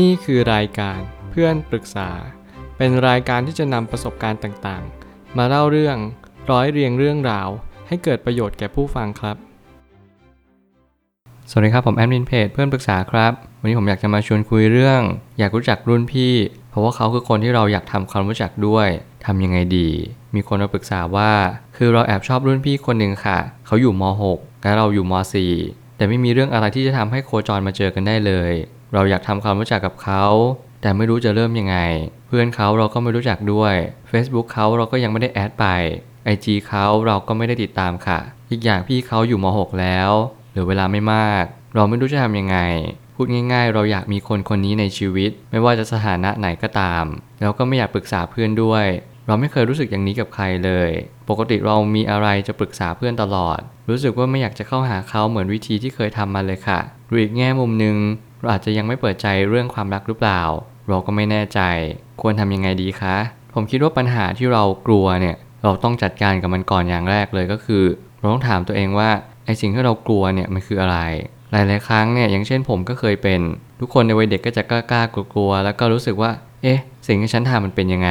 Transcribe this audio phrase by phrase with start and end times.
[0.00, 0.98] นี่คือรายการ
[1.30, 2.10] เพื่อนปรึกษา
[2.76, 5.96] เป็นรายการที่จะนำประสบการณ์ต่างๆ มาเล่าเรื่อง
[6.50, 7.48] ร้อยเรียงเรื่องราว
[7.88, 9.36] ให้เกิดประโยชน์แก่ผู้ฟังครับ
[11.50, 15.00] สวัสดีครับผมแอดมินเพจเพื่อนปรึกษาครับ วันนี้ผมอยากจะมาชวนคุยเรื่อง
[15.38, 16.34] อยากรู้จักรุ่นพี่
[16.70, 18.88] เพราะว่าเขาคือคนที่เราอยากทำความรู้จักด้วย
[19.24, 19.88] ทำยังไงดี
[20.34, 21.32] มีคนมาปรึกษาว่า
[21.76, 24.02] คือเราแอบชอบรุ่นพี่คนหนึ่งค่ะ เขาอยู่ม
[24.34, 25.12] .6 และเราอยู่ม
[25.56, 28.52] .4 แต่ไม่มีเรื่องอะไรที่จะทำให้โคจรมาเจอกันได้เลย
[28.94, 30.24] เราอยากทำความรู้จักกับเขา
[30.82, 31.76] แต่ไม่รู้จะเริ่มยังไง
[32.26, 33.74] เพื่อนเขาเราก็ไม่รู้จักด้วย
[34.10, 35.66] Facebook เขาเราก็ยังไม่ได้แอดไป
[36.34, 38.18] IG เขาเราก็ไม่ได้ติดตามค่ะ
[38.50, 40.10] อีกอย่างพี่เขาอยู่ม .6 แล้ว
[40.50, 42.58] เหลือเวลาไม่มาก เราไม่รู้จะทำยังไง
[43.14, 47.04] พูดง่าย ๆ เราอยากมีคนคนนี้ในชีวิต ไม่ว่าจะสถานะไหนก็ตาม
[47.40, 48.86] แล้วก็ไม่อยากปรึกษาเพื่อนด้วย
[49.26, 50.90] เราไม่เคยรู้สึกอย่างนี้กับใครเลย
[51.28, 57.96] ปกติเรามีอะไรจะปรึกษาเพื่อนตลอด รู้สึกว่าไม่อยากจะเข้าหาเขาเหมือนวิธีที่เคยทำมาเลยค่ะหรืออีกแง่มุมหนึ่ง
[58.42, 60.40] เราอาจจะยังไม่เปิดใจเรื่องความรักหรือเปล่า
[60.88, 61.60] เราก็ไม่แน่ใจ
[62.20, 63.16] ควรทำยังไงดีคะ
[63.54, 67.84] ผมคิดว่าปัญหาที่เรากลัวเนี่ย เราต้องจัดการกับมันก่อนอย่างแรกเลยก็คือ
[68.18, 69.10] เราต้องถามตัวเองว่า
[69.46, 70.98] ไอสิ่งที่เรากลัวเนี่ยมันคืออะไร
[71.52, 73.40] หลาย ๆ ครั้งเนี่ยอย่างเช่นผมก็เคยเป็น
[73.80, 76.30] ทุกคนในวัยเด็กก็จะกล้าๆกลัวๆแล้วก็รู้สึกว่า
[76.62, 78.10] เอ๊ะ สิ่งที่ฉันทำมันเป็นยังไง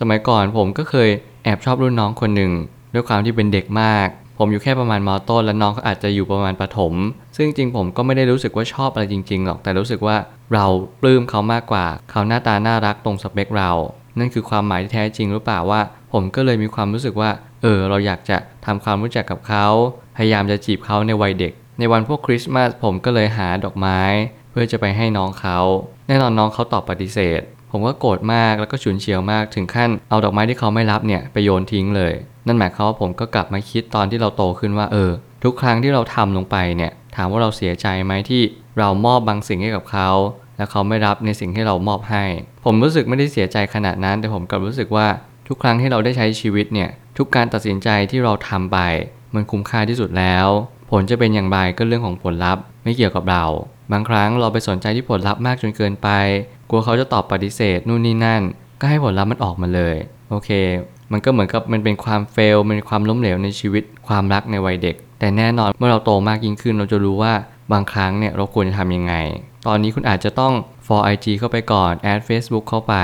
[0.00, 1.08] สมัยก่อนผมก็เคย
[1.44, 2.52] แอบชอบรุ่นน้องคนหนึ่ง
[2.94, 4.08] ด้วยความที่เป็นเด็กมาก
[4.38, 6.92] ผมอยู่แค่ประมาณมต้น แล้วน้องเขาอาจจะอยู่ประมาณประถม
[7.36, 10.16] ซึ่งจริงผมก็ไม่ได้รู้สึกว่าชอบอะไรจริง ๆ หรอก แต่รู้สึกว่า
[10.54, 10.66] เรา
[11.00, 13.70] ปลื้มเขามากกว่า เขาหน้าตาน่ารักตรงสเปคเรา
[14.18, 15.80] นั่นคือความหมายที่แท้จริงหรือเปล่าว่า
[16.12, 17.30] ผมก็เลยมีความรู้สึกว่า
[17.62, 18.36] เออ เราอยากจะ
[18.66, 19.66] ทำความรู้จักกับเขา
[20.16, 24.00] พยายามจะจีบเขาในวัยเด็ก ในวันพวกคริสต์มาสผมก็เลยหาดอกไม้
[24.50, 25.58] เพื่อจะไปให้น้องเขา
[26.06, 32.12] แน่นอนน้องเขาตอบปฏิเสธ ผมก็โกรธมากแล้วก็ฉุนเฉียวมากถึงขั้นเอาดอกไม้ที่เขาไม่รับเนี่ยไปโยนทิ้งเลย
[32.46, 35.10] นั่นหมายความว่าผมก็กลับมาคิดตอนที่เราโตขึ้นว่าเออ
[35.44, 38.42] ทุกครั้งที่เราทำลงไปเนี่ยถามว่าเราเสียใจไหมที่
[38.78, 40.08] เรามอบบางสิ่งให้กับเขา
[40.56, 42.24] แล้วเขาไม่รับในสิ่งที่เรามอบให้
[42.64, 45.06] ผมรู้สึกไม่ได้เสียใจขนาดนั้น แต่ผมกลับรู้สึกว่า
[45.48, 48.78] ทุกครั้งที่เราได้ใช้ชีวิตเนี่ยทุกการตัดสินใจที่เราทำไป
[49.34, 50.46] มันคุ้มค่าที่สุดแล้ว
[50.90, 53.44] ผลจะเป็นอย่างไรก็เรื่องของผลลัพธ์ ไม่เกี่ยวกับเรา
[53.92, 56.08] บางครั้งเราไปสนใจที่ผลลัพธ์มากจนเกินไป
[56.70, 58.42] กลัวเขาจะตอบปฏิเสธนู่นนี่นั่น
[58.80, 59.96] ก็ให้ผลลัพธ์มันออกมาเลย
[60.30, 60.50] โอเค
[61.12, 67.32] มันก็เหมือนกับมันเป็นความเฟล มันเป็นความล้มเหลวในชีวิต ความรักในวัยเด็ก แต่แน่นอนเมื่อเราโตมากยิ่งขึ้น เราจะรู้ว่า
[67.72, 69.14] บางครั้งเนี่ยเราควรจะทำยังไง
[69.66, 70.52] ตอนนี้คุณอาจจะต้อง
[70.86, 72.94] for IG เข้าไปก่อน add Facebook เข้าไป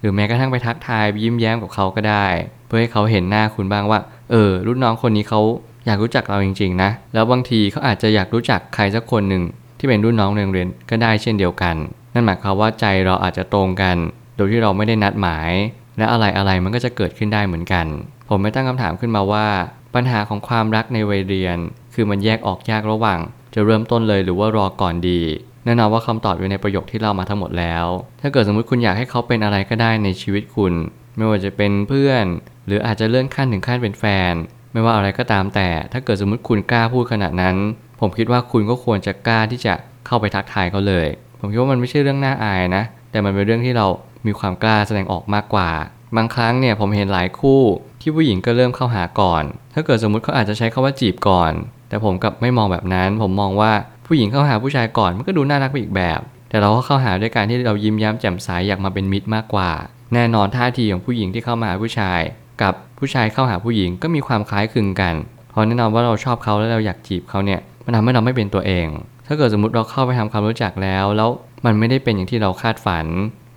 [0.00, 2.26] หรือแม้กระทั่งไปทักทายยิ้มแย้มกับเขาก็ได้
[2.66, 4.00] เพื่อให้เขาเห็นหน้าคุณบ้างว่า
[4.30, 5.40] เออ รุ่นน้องคนนี้เขา
[5.86, 9.42] อยากรู้จักเราจริงๆนะ แล้วบางทีเขาอาจจะอยากรู้จักใครสักคนหนึ่ง
[9.78, 11.76] ที่เป็นรุ่นน้องในโรงเรียนก็ได้เช่นเดียวกัน
[12.14, 13.96] นั่นหมายความว่าใจเราอาจจะตรงกัน
[14.36, 15.50] โดยที่เราไม่ได้นัดหมาย
[15.98, 17.86] และอะไรอะไรมันก็จะเกิดขึ้นได้เหมือนกัน
[18.28, 19.46] ผมไม่ตั้งคำถามขึ้นมาว่า
[19.94, 21.58] ปัญหาของความรักในวัยเรียน
[21.94, 23.20] คือมันแยกออกยากระหว่าง
[23.54, 25.20] จะเริ่มต้นเลยหรือว่ารอก่อนดี
[25.64, 27.86] แน่นอนว่าคำตอบอยู่ในประโยคที่เล่ามาทั้งหมดแล้ว
[28.20, 30.74] ถ้าเกิดสมมุติคุณอยากให้เขาเป็นอะไรก็ได้ในชีวิตคุณ
[31.16, 32.24] ไม่ว่าจะเป็นเพื่อน
[32.66, 34.34] หรืออาจจะเลื่อนขั้นถึงขั้นเป็นแฟน
[34.72, 37.56] ไม่ว่าอะไรก็ตามแต่ ถ้าเกิดสมมุติคุณกล้าพูดขนาดนั้น
[38.00, 39.74] ผมคิดว่าคุณก็ควรจะกล้าที่จะ
[40.06, 41.06] เข้าไปทักทายเขาเลย
[41.40, 43.86] ผมคิดว่ามันไม่ใช่เรื่องน่าอายนะ แต่มันเป็นเรื่องที่เรา
[44.26, 45.70] มีความกล้าแสดงออกมากกว่า
[46.16, 47.60] บางครั้งเนี่ยผมเห็นหลายคู่
[48.00, 49.42] ที่ผู้หญิงก็เริ่มเข้าหาก่อน
[49.74, 51.52] ถ้าเกิดสมมุติเขาอาจจะใช้คาว่าจีบก่อน
[51.88, 53.72] แต่ผมกับไม่มองแบบนั้น ผมมองว่า
[54.06, 59.70] ผู้หญิงเข้าหาผู้ชายก่อนมันก็ดูน่ารักไปอีกแบบ แต่เราก็เข้าหาด้วยการที่เรายิ้มย้มแจ่มใสอยากมาเป็นมิตรมากกว่า
[60.14, 62.20] แน่นอนท่าทีของผู้หญิงที่เข้ามาหาผู้ชาย
[62.62, 65.14] กับผู้ชายเข้าหาผู้หญิงก็มีความคล้ายคลึงกัน
[65.50, 68.86] เพราะแน่นอนว่าเราชอบเขาแล้วเราอยากจีบเขาเนี่ยมันทำให้เราไม่เป็นตัวเอง
[69.32, 71.30] ถ้าเกิดสมมติเราเข้าไปทำความรู้จักแล้ว แล้ว
[71.64, 73.06] มันไม่ได้เป็นอย่างที่เราคาดฝัน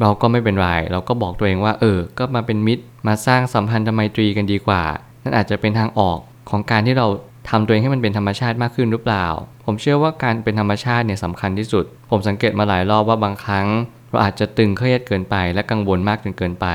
[0.01, 4.83] เราก็ไม่เป็นไร เราก็บอกตัวเองว่า เออ ก็มาเป็นมิตร มาสร้างสัมพันธไมตรีกันดีกว่า
[5.23, 6.17] นั่นอาจจะเป็นทางออก
[6.49, 7.07] ของการที่เรา
[7.49, 9.25] ทำตัวเองให้มันเป็นธรรมชาติมากขึ้นหรือเปล่า
[9.65, 13.67] ผมเชื่อว่าการเป็นธรรมชาติเนี่ยสำคัญที่สุด ผมสังเกตมาหลายรอบว่าบางครั้ง
[14.09, 16.67] เราอาจจะตึงเครียดเกินไป และกังวลมากจนเกินไป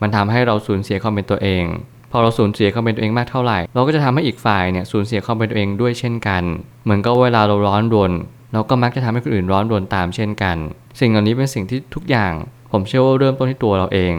[0.00, 1.64] มันทำให้เราสูญเสียความเป็นตัวเอง
[2.10, 6.42] พอเราสูญเสียความเป็นตัวเองมากเท่าไหร่ เราก็จะทำให้อีกฝ่ายเนี่ยสูญเสียความเป็นตัวเองด้วยเช่นกัน
[6.84, 8.12] เหมือนกับเวลาเราร้อนรน
[8.54, 10.56] เราก็มักจะทำให้คนอื่นร้อนรนตามเช่นกัน
[11.00, 12.32] สิ่งเหล่านี้เป็นสิ่งที่ทุกอย่าง
[12.72, 14.14] ผมเชื่อว่าเริ่มต้นที่ตัวเราเอง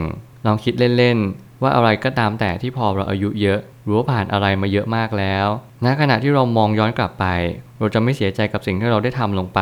[0.46, 5.46] ลองคิดเล่นๆ ว่าอะไรก็ตามแต่ที่พอเราอายุเยอะหรือว่าผ่านอะไรมาเยอะมากแล้ว
[5.84, 7.26] ณขณะที่เรามองย้อนกลับไป
[7.78, 9.60] เราจะไม่เสียใจกับสิ่งที่เราได้ทำลงไป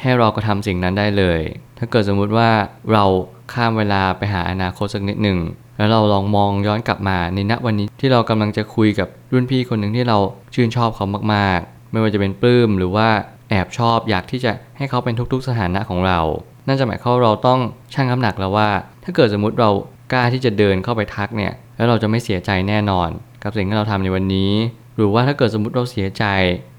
[0.00, 1.40] ให้เราก็ทำสิ่งนั้นได้เลย
[1.78, 2.50] ถ้าเกิดสมมุติว่า
[2.92, 3.04] เรา
[3.52, 5.38] ข้ามเวลาไปหาอนาคตสักนิดหนึ่ง
[5.76, 10.18] แล้วเราลองมองย้อนกลับมาในณวันนี้ที่เรากำลังจะคุยกับรุ่นพี่คนหนึ่งที่เรา
[10.54, 13.08] ชื่นชอบเขามากๆ ไม่ว่าจะเป็นปลื้มหรือว่า
[13.50, 16.20] แอบชอบอยากที่จะให้เขาเป็นทุกๆสถานะของเรา
[16.66, 17.60] นั่นจะหมายความว่าเราต้อง
[17.94, 18.68] ชั่งน้ำหนักแล้วว่า
[19.04, 19.70] ถ้าเกิดสมมติเรา
[20.12, 23.08] กล้าที่จะเดินเข้าไปทักเนี่ย แล้วเราจะไม่เสียใจแน่นอน
[23.42, 24.52] กับสิ่งที่เราทำในวันนี้
[24.96, 26.24] หรือว่าถ้าเกิดสมมติเราเสียใจ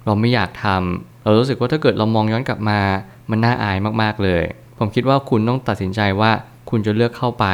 [0.05, 2.79] เราไม่อยากทำเรารู้สึกว่าถ้าเกิดเรามองย้อนกลับมา
[3.29, 4.43] มันน่าอายมากๆเลย
[4.79, 6.31] ผมคิดว่าคุณต้องตัดสินใจว่า
[6.69, 7.45] คุณจะเลือกเข้าไป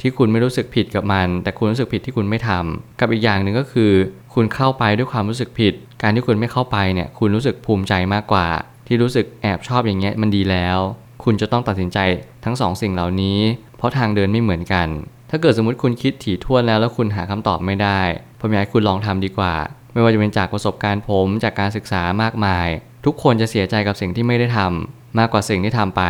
[0.00, 3.92] ที่คุณไม่รู้สึกผิดกับมัน แต่คุณรู้สึกผิดที่คุณไม่ทำกับอีกอย่างหนึ่งก็คือ
[4.34, 8.46] คุณเข้าไปด้วยความรู้สึกผิด การที่คุณไม่เข้าไปเนี่ยคุณรู้สึกภูมิใจมากกว่า
[8.86, 10.78] ที่รู้สึกแอบชอบอย่างเงี้ยมันดีแล้ว
[11.24, 11.98] คุณจะต้องตัดสินใจ
[12.44, 13.38] ทั้งสองสิ่งเหล่านี้
[13.78, 14.88] เพราะทางเดินไม่เหมือนกัน
[15.30, 18.00] ถ้าเกิดสมมติคุณคิดถี่ถ้วนแล้วแล้วคุณหาคำตอบไม่ได้
[18.40, 19.54] ผมอยากให้คุณลองทำดีกว่า
[19.92, 22.68] ไม่ว่าจะเป็นจากประสบการณ์ผมจากการศึกษามากมาย
[23.04, 26.02] ทุกคนจะเสียใจกับสิ่งที่ไม่ได้ทำมากกว่าสิ่งที่ทำไป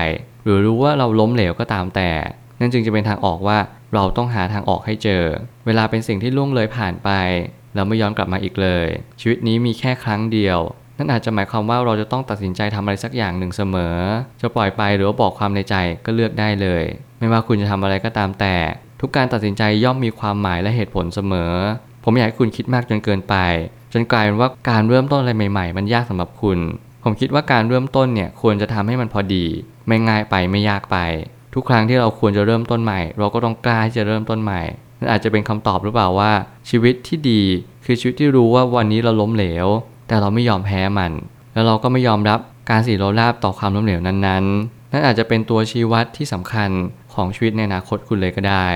[0.42, 2.10] หรือรู้ว่าเราล้มเหลวก็ตามแต่
[2.60, 3.58] นั่นจึงจะเป็นทางออกว่า
[3.94, 5.24] เราต้องหาทางออกให้เจอ
[5.66, 7.10] เวลาเป็นสิ่งที่ล่วงเลยผ่านไป
[7.74, 8.86] เราไม่ย้อนกลับมาอีกเลย
[9.20, 10.58] ชีวิตนี้มีแค่ครั้งเดียว
[10.98, 13.96] นั่นอาจจะหมายความว่าเราจะต้องตัดสินใจทำอะไรสักอย่างหนึ่งเสมอ
[14.40, 15.74] จะปล่อยไปหรือว่าบอกความในใจ
[16.04, 16.84] ก็เลือกได้เลย
[17.18, 18.56] ไม่ว่าคุณจะทำอะไรก็ตามแต่
[19.00, 21.52] ทุกการตัดสินใจย่อมมีความหมายและเหตุผลเสมอ
[22.04, 23.34] ผมอยากให้คุณคิดมากจนเกินไป
[23.92, 26.58] จนกลายเป็นว่าการเริ่มต้นอะไรใหม่ ๆ มันยากสำหรับคุณ
[27.04, 29.44] ผมคิดว่าการเริ่มต้นเนี่ยควรจะทำให้มันพอดี
[29.88, 30.96] ไม่ง่ายไปไม่ยากไป
[31.60, 34.62] ทุกครั้งที่เราควรจะเริ่มต้นใหม่ เราก็ต้องกล้าที่จะเริ่มต้นใหม่
[34.98, 36.32] นั่นอาจจะเป็นคำตอบหรือเปล่าว่า
[36.70, 37.42] ชีวิตที่ดี
[37.84, 39.66] คือชีวิตที่รู้ว่าวันนี้เราล้มเหลว
[40.08, 41.12] แต่เราไม่ยอมแพ้มัน
[41.52, 42.40] แล้วเราก็ไม่ยอมรับ
[42.70, 46.70] การสีโรราบต่อความล้มเหลวนั้นๆ นั่นอาจจะเป็นตัวชี้วัดที่สำคัญ
[47.14, 48.68] ของชีวิตในอนาคตคุณเลยก็ได้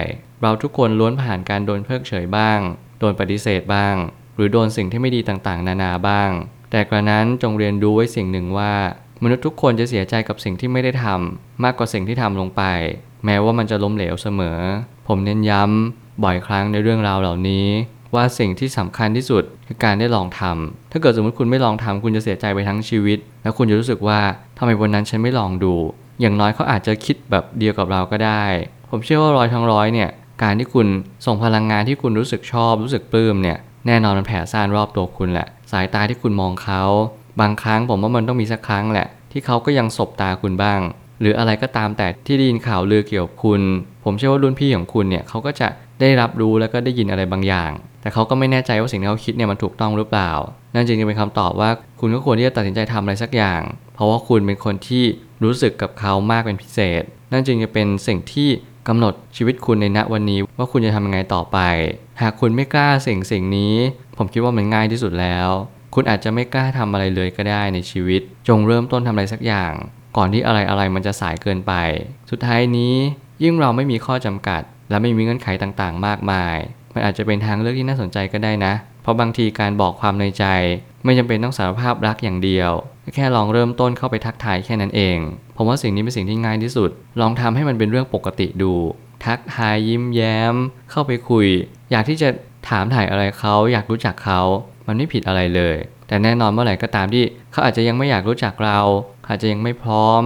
[0.42, 2.58] เราทุกคนล้วนผ่านการโดนเพิกเฉยบ้าง
[2.98, 3.94] โดนปฏิเสธบ้าง
[4.34, 6.30] หรือโดนสิ่งที่ไม่ดีต่างๆ นานาบ้าง
[6.70, 8.72] แต่กระนั้นจงเรียนรู้ไว้สิ่งหนึ่งว่า
[9.24, 12.62] มนุษย์ทุกคนจะเสียใจกับสิ่งที่ไม่ได้ทำมากกว่าสิ่งที่ทำลงไป
[13.24, 14.58] แม้ว่ามันจะล้มเหลวเสมอ
[15.08, 17.66] ผมเน้นย้ำบ่อยครั้งในเรื่องราวเหล่านี้
[18.14, 24.20] ว่าสิ่งที่สำคัญที่สุดคือการได้ลองทำถ้าเกิดสมมติคุณไม่ลองทำคุณจะเสียใจไปทั้งชีวิต แล้วคุณจะรู้สึกว่า
[24.58, 25.74] ทำไมวันนั้นฉันไม่ลองดู
[26.20, 28.44] อย่างน้อยเขาอาจจะคิดแบบเดียวกับเราก็ได้
[28.90, 30.10] ผมเชื่อว่าร้อยทั้งร้อยเนี่ย
[30.42, 30.86] การที่คุณ
[31.26, 36.82] ส่งพลังงานที่คุณรู้สึกชอบรู้สึกปลื้มเนี่ยแน่นอนมันแผ่ซ่านรอบตัวคุณแหละ สายตาที่คุณมองเขา
[37.40, 40.80] บางครั้งผมว่ามันต้องมีสักครั้งแหละ ที่เขาก็ยังสบตาคุณบ้าง
[41.20, 43.60] หรืออะไรก็ตามแต่ที่ได้ยินข่าวลือเกี่ยวกับคุณ
[44.04, 45.68] ผมเชื่อว่ารุ่นพี่ของคุณเนี่ยเขาก็จะ
[46.00, 47.70] ได้รับรู้แล้วก็ได้ยินอะไรบางอย่าง
[48.00, 50.30] แต่เขาก็ไม่แน่ใจว่าสิ่งที่เขาคิดเนี่ยมันถูกต้องหรือเปล่า
[50.74, 51.70] นั่นจึงจะเป็นคำตอบว่า
[52.00, 53.60] คุณก็ควรที่จะตัดสินใจทำอะไรสักอย่าง
[53.94, 55.04] เพราะว่าคุณเป็นคนที่
[55.44, 57.02] รู้สึกกับเขามากเป็นพิเศษ
[57.32, 58.48] นั่นจึงจะเป็นสิ่งที่
[58.88, 61.58] กำหนดชีวิตคุณในณวันนี้ว่าคุณจะทำยังไงต่อไป
[62.20, 63.74] หากคุณไม่กล้าสิ่งสิ่งนี้
[64.16, 65.48] ผมคิดว่ามันง่ายที่สุดแล้ว
[65.94, 69.72] คุณอาจจะไม่กล้าทำอะไรเลยก็ได้ในชีวิต จงเริ่มต้นทำอะไรสักอย่าง
[70.16, 71.72] ก่อนที่อะไรอะไรมันจะสายเกินไป
[72.30, 72.94] สุดท้ายนี้
[73.42, 76.56] ยิ่งเราไม่มีข้อจำกัด และไม่มีเงื่อนไขต่างๆ มากมาย
[76.94, 78.72] มันอาจจะเป็นทางเลือกที่น่าสนใจก็ได้นะ
[79.02, 80.44] เพราะบางทีการบอกความในใจ
[81.04, 82.70] ไม่จำเป็นต้องสารภาพรักอย่างเดียว
[83.14, 85.18] แค่ลองเริ่มต้นเข้าไปทักทายแค่นั้นเอง
[85.56, 86.90] ผมว่าสิ่งนี้เป็นสิ่งที่ง่ายที่สุด
[87.20, 88.72] ลองทำให้มันเป็นเรื่องปกติดู
[89.24, 90.54] ทักทายยิ้มแย้ม
[90.90, 91.46] เข้าไปคุย
[91.90, 92.28] อยากที่จะ
[92.68, 94.40] ถามถ่ายอะไรเขาอยากรู้จักเขา
[94.86, 95.76] มันไม่ผิดอะไรเลย
[96.08, 98.78] แต่แน่นอนเมื่อไหร่ก็ตามที่เขาอาจจะยังไม่อยากรู้จักเรา
[99.28, 100.22] อาจจะยังไม่พร้อม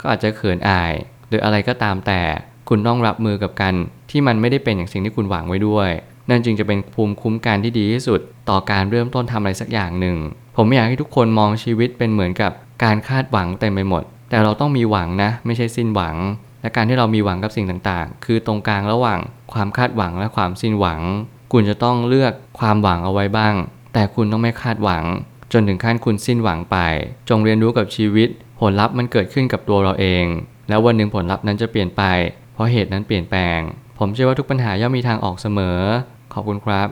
[0.00, 0.92] ก็อาจจะเขินอาย
[1.28, 2.20] หรืออะไรก็ตามแต่
[2.68, 3.74] คุณต้องรับมือกับกัน
[4.10, 5.90] ที่มันไม่ได้เป็นอย่างสิ่งที่คุณหวังไว้ด้วย
[6.30, 8.20] นั่นจึงจะเป็นภูมิคุ้มกันที่ดีที่สุด
[8.50, 10.16] ต่อการเริ่มต้นทำอะไรสักอย่างหนึ่ง
[10.56, 12.52] ผมไม่อยากให้ทุกคนมองชีวิตเป็นเหมือนกับ
[12.84, 16.16] การคาดหวังเต็มไปหมด แต่เราต้องมีหวังนะ ไม่ใช่สิ้นหวัง
[16.62, 19.20] และการที่เรามีหวังกับสิ่งต่างๆ คือตรงกลางระหว่าง
[19.52, 21.00] ความคาดหวังและความสิ้นหวัง
[21.52, 23.54] คุณจะต้องเลือกความหวังเอาไว้บ้าง
[23.92, 25.04] แต่คุณต้องไม่คาดหวัง
[25.52, 26.76] จนถึงขั้นคุณสิ้นหวังไป
[27.28, 28.28] จงเรียนรู้กับชีวิต
[28.60, 30.24] ผลลัพธ์มันเกิดขึ้นกับตัวเราเอง
[30.68, 32.02] แล้ววันหนึ่งผลลัพธ์นั้นจะเปลี่ยนไป
[32.52, 33.58] เพราะเหตุนั้นเปลี่ยนแปลง
[33.98, 35.78] ผมเชื่อว่าทุกปัญหาย่อมมีทางออกเสมอ
[36.32, 36.88] ขอบคุณครับ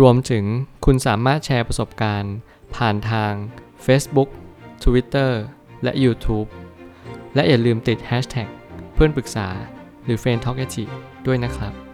[0.00, 0.44] รวมถึง
[0.84, 2.34] คุณสามารถแชร์ประสบการณ์
[2.76, 3.32] ผ่านทาง
[3.86, 4.28] Facebook
[4.84, 5.30] Twitter
[5.82, 6.48] และ YouTube
[7.34, 8.48] และอย่าลืมติด Hashtag
[8.94, 9.48] เพื่อนปรึกษา
[10.04, 10.58] หรือ f r ร e n d t a l k
[11.26, 11.85] ด้วยนะครับ